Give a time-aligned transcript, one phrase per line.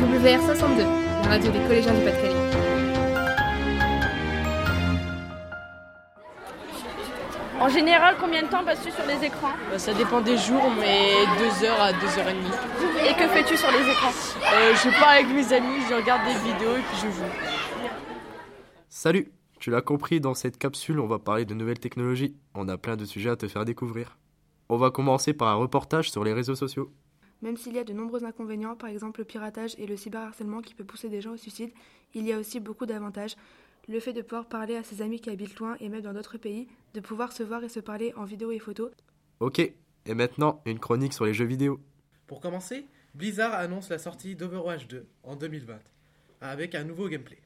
[0.00, 0.78] WR62,
[1.22, 2.34] la radio des collégiens du Pas-de-Calais.
[7.60, 11.10] En général, combien de temps passes-tu sur les écrans Bah, ça dépend des jours, mais
[11.60, 13.08] 2 heures à 2 heures et demie.
[13.10, 16.50] Et que fais-tu sur les écrans Euh, je parle avec mes amis, je regarde des
[16.50, 17.90] vidéos et puis je joue.
[18.88, 22.34] Salut Tu l'as compris, dans cette capsule, on va parler de nouvelles technologies.
[22.54, 24.16] On a plein de sujets à te faire découvrir.
[24.70, 26.90] On va commencer par un reportage sur les réseaux sociaux.
[27.42, 30.74] Même s'il y a de nombreux inconvénients, par exemple le piratage et le cyberharcèlement qui
[30.74, 31.70] peut pousser des gens au suicide,
[32.14, 33.36] il y a aussi beaucoup d'avantages.
[33.88, 36.38] Le fait de pouvoir parler à ses amis qui habitent loin et même dans d'autres
[36.38, 38.90] pays, de pouvoir se voir et se parler en vidéo et photo.
[39.40, 41.80] Ok, et maintenant, une chronique sur les jeux vidéo.
[42.26, 45.78] Pour commencer, Blizzard annonce la sortie d'Overwatch 2 en 2020,
[46.40, 47.40] avec un nouveau gameplay.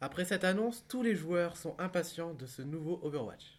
[0.00, 3.58] Après cette annonce, tous les joueurs sont impatients de ce nouveau Overwatch.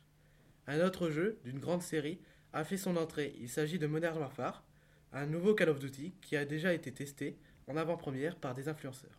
[0.67, 2.19] Un autre jeu d'une grande série
[2.53, 3.35] a fait son entrée.
[3.39, 4.63] Il s'agit de Modern Warfare,
[5.13, 9.17] un nouveau Call of Duty qui a déjà été testé en avant-première par des influenceurs.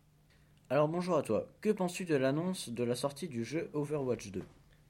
[0.69, 4.41] Alors bonjour à toi, que penses-tu de l'annonce de la sortie du jeu Overwatch 2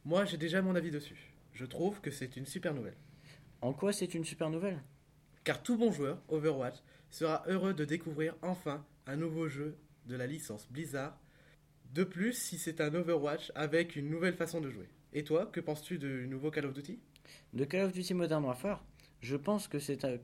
[0.06, 1.31] Moi, j'ai déjà mon avis dessus.
[1.53, 2.95] Je trouve que c'est une super nouvelle.
[3.61, 4.81] En quoi c'est une super nouvelle?
[5.44, 6.76] Car tout bon joueur Overwatch
[7.09, 11.17] sera heureux de découvrir enfin un nouveau jeu de la licence Blizzard.
[11.94, 14.88] De plus, si c'est un Overwatch avec une nouvelle façon de jouer.
[15.14, 17.00] Et toi, que penses-tu du nouveau Call of Duty?
[17.54, 18.83] De Call of Duty Modern Warfare?
[19.22, 20.17] Je pense que, c'est un-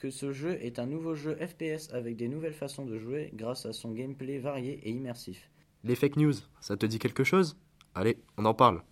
[0.00, 3.66] que ce jeu est un nouveau jeu FPS avec des nouvelles façons de jouer grâce
[3.66, 5.50] à son gameplay varié et immersif.
[5.84, 7.58] Les fake news, ça te dit quelque chose?
[7.94, 8.82] Allez, on en parle.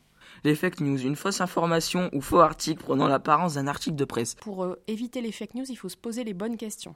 [0.44, 4.34] Les fake news, une fausse information ou faux article prenant l'apparence d'un article de presse.
[4.34, 6.94] Pour euh, éviter les fake news, il faut se poser les bonnes questions.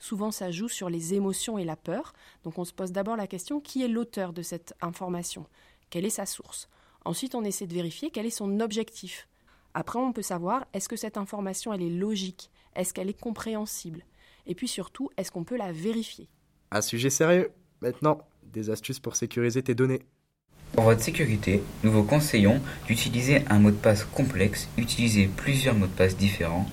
[0.00, 2.14] Souvent, ça joue sur les émotions et la peur.
[2.44, 5.44] Donc, on se pose d'abord la question qui est l'auteur de cette information?
[5.90, 6.70] Quelle est sa source?
[7.04, 9.28] Ensuite, on essaie de vérifier quel est son objectif.
[9.74, 12.50] Après, on peut savoir est-ce que cette information elle est logique?
[12.76, 14.04] Est-ce qu'elle est compréhensible?
[14.46, 16.28] Et puis surtout, est-ce qu'on peut la vérifier?
[16.70, 17.50] Un sujet sérieux.
[17.80, 18.18] Maintenant,
[18.52, 20.02] des astuces pour sécuriser tes données.
[20.72, 25.86] Pour votre sécurité, nous vous conseillons d'utiliser un mot de passe complexe, utiliser plusieurs mots
[25.86, 26.66] de passe différents,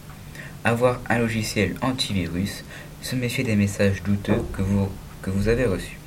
[0.64, 2.64] avoir un logiciel antivirus,
[3.02, 4.90] se méfier des messages douteux que vous,
[5.22, 5.98] que vous avez reçus.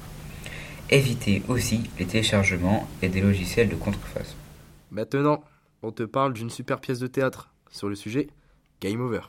[0.91, 4.37] Évitez aussi les téléchargements et des logiciels de contrefaçon.
[4.91, 5.43] Maintenant,
[5.83, 8.29] on te parle d'une super pièce de théâtre sur le sujet
[8.81, 9.23] Game Over.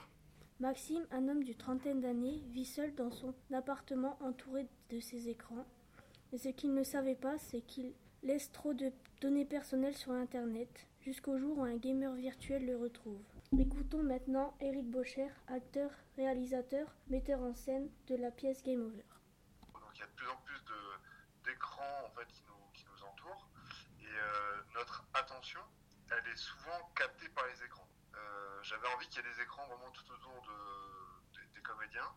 [0.62, 5.66] Maxime, un homme d'une trentaine d'années, vit seul dans son appartement entouré de ses écrans.
[6.32, 8.92] Mais ce qu'il ne savait pas, c'est qu'il laisse trop de
[9.22, 13.24] données personnelles sur Internet, jusqu'au jour où un gamer virtuel le retrouve.
[13.58, 19.04] Écoutons maintenant Eric Bocher, acteur, réalisateur, metteur en scène de la pièce Game Over.
[19.96, 20.64] Il y a de plus en plus
[21.44, 22.14] d'écrans
[22.72, 23.50] qui nous entourent
[24.00, 25.62] et euh, notre attention,
[26.12, 27.88] elle est souvent captée par les écrans.
[28.16, 32.10] Euh, J'avais envie qu'il y ait des écrans vraiment tout autour de, des- des comédiens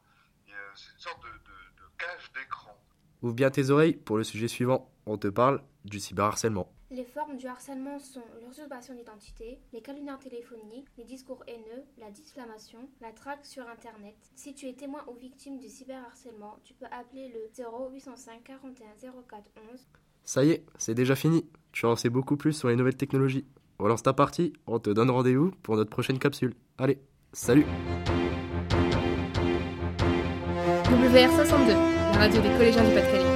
[0.49, 2.77] et euh, c'est une sorte de, de- de cage d'écran.
[3.22, 4.91] Ouvre bien tes oreilles pour le sujet suivant.
[5.06, 6.71] On te parle du cyberharcèlement.
[6.91, 12.88] Les formes du harcèlement sont l'usurpation d'identité, les calomnies téléphoniques, les discours haineux, la diffamation,
[13.00, 14.15] la traque sur Internet.
[14.37, 18.87] Si tu es témoin ou victime du cyberharcèlement, tu peux appeler le 0805 41
[19.28, 19.87] 04 11.
[20.25, 21.50] Ça y est, c'est déjà fini.
[21.72, 23.47] Tu en sais beaucoup plus sur les nouvelles technologies.
[23.79, 26.55] Relance ta partie, on te donne rendez-vous pour notre prochaine capsule.
[26.79, 26.99] Allez,
[27.33, 27.67] salut
[30.85, 31.69] WR62,
[32.12, 33.34] la radio des collégiens du Pas-de-Calais.